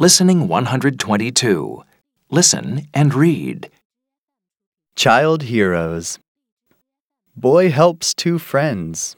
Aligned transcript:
Listening 0.00 0.48
122. 0.48 1.84
Listen 2.30 2.88
and 2.94 3.12
read. 3.12 3.70
Child 4.96 5.42
Heroes. 5.42 6.18
Boy 7.36 7.70
helps 7.70 8.14
two 8.14 8.38
friends. 8.38 9.16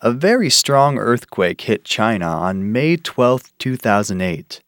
A 0.00 0.10
very 0.10 0.50
strong 0.50 0.98
earthquake 0.98 1.60
hit 1.60 1.84
China 1.84 2.26
on 2.26 2.72
May 2.72 2.96
12, 2.96 3.56
2008. 3.56 4.60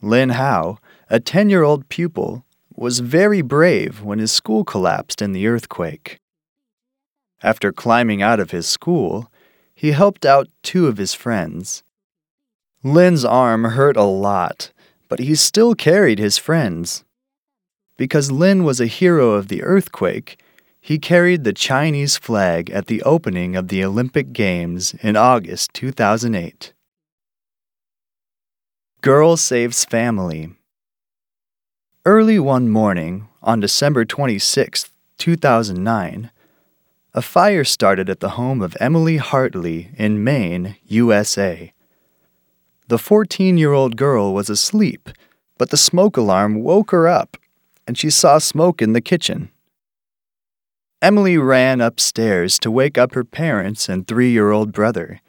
Lin 0.00 0.28
Hao, 0.28 0.78
a 1.10 1.18
10 1.18 1.50
year 1.50 1.64
old 1.64 1.88
pupil, 1.88 2.44
was 2.76 3.00
very 3.00 3.42
brave 3.42 4.04
when 4.04 4.20
his 4.20 4.30
school 4.30 4.62
collapsed 4.62 5.20
in 5.20 5.32
the 5.32 5.48
earthquake. 5.48 6.20
After 7.42 7.72
climbing 7.72 8.22
out 8.22 8.38
of 8.38 8.52
his 8.52 8.68
school, 8.68 9.32
he 9.74 9.90
helped 9.90 10.24
out 10.24 10.46
two 10.62 10.86
of 10.86 10.98
his 10.98 11.12
friends. 11.12 11.82
Lin's 12.84 13.24
arm 13.24 13.64
hurt 13.64 13.96
a 13.96 14.02
lot, 14.02 14.72
but 15.08 15.20
he 15.20 15.34
still 15.36 15.74
carried 15.74 16.18
his 16.18 16.36
friends. 16.36 17.04
Because 17.96 18.32
Lin 18.32 18.64
was 18.64 18.80
a 18.80 18.86
hero 18.86 19.32
of 19.32 19.46
the 19.46 19.62
earthquake, 19.62 20.42
he 20.80 20.98
carried 20.98 21.44
the 21.44 21.52
Chinese 21.52 22.16
flag 22.16 22.68
at 22.70 22.88
the 22.88 23.02
opening 23.02 23.54
of 23.54 23.68
the 23.68 23.84
Olympic 23.84 24.32
Games 24.32 24.94
in 24.94 25.14
August 25.16 25.72
2008. 25.74 26.72
Girl 29.00 29.36
Saves 29.36 29.84
Family. 29.84 30.52
Early 32.04 32.40
one 32.40 32.68
morning, 32.68 33.28
on 33.44 33.60
December 33.60 34.04
26, 34.04 34.90
2009, 35.18 36.32
a 37.14 37.22
fire 37.22 37.62
started 37.62 38.10
at 38.10 38.18
the 38.18 38.30
home 38.30 38.60
of 38.60 38.76
Emily 38.80 39.18
Hartley 39.18 39.90
in 39.96 40.24
Maine, 40.24 40.76
USA. 40.86 41.72
The 42.92 42.98
14 42.98 43.56
year 43.56 43.72
old 43.72 43.96
girl 43.96 44.34
was 44.34 44.50
asleep, 44.50 45.08
but 45.56 45.70
the 45.70 45.78
smoke 45.78 46.18
alarm 46.18 46.62
woke 46.62 46.90
her 46.90 47.08
up, 47.08 47.38
and 47.86 47.96
she 47.96 48.10
saw 48.10 48.36
smoke 48.36 48.82
in 48.82 48.92
the 48.92 49.00
kitchen. 49.00 49.50
Emily 51.00 51.38
ran 51.38 51.80
upstairs 51.80 52.58
to 52.58 52.70
wake 52.70 52.98
up 52.98 53.14
her 53.14 53.24
parents 53.24 53.88
and 53.88 54.06
three 54.06 54.30
year 54.30 54.50
old 54.50 54.72
brother. 54.72 55.22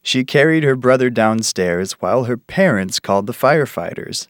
She 0.00 0.24
carried 0.24 0.64
her 0.64 0.76
brother 0.76 1.10
downstairs 1.10 1.92
while 2.00 2.24
her 2.24 2.38
parents 2.38 3.00
called 3.00 3.26
the 3.26 3.34
firefighters. 3.34 4.26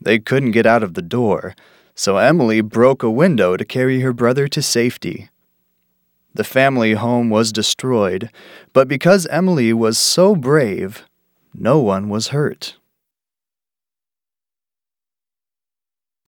They 0.00 0.18
couldn't 0.18 0.50
get 0.58 0.66
out 0.66 0.82
of 0.82 0.94
the 0.94 1.02
door, 1.02 1.54
so 1.94 2.16
Emily 2.16 2.62
broke 2.62 3.04
a 3.04 3.08
window 3.08 3.56
to 3.56 3.64
carry 3.64 4.00
her 4.00 4.12
brother 4.12 4.48
to 4.48 4.60
safety. 4.60 5.28
The 6.34 6.42
family 6.42 6.94
home 6.94 7.30
was 7.30 7.52
destroyed, 7.52 8.28
but 8.72 8.88
because 8.88 9.24
Emily 9.28 9.72
was 9.72 9.96
so 9.96 10.34
brave, 10.34 11.04
no 11.54 11.78
one 11.78 12.08
was 12.08 12.28
hurt. 12.28 12.76